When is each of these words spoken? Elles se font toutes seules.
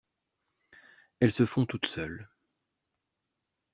Elles 1.19 1.31
se 1.31 1.45
font 1.45 1.67
toutes 1.67 1.85
seules. 1.85 2.27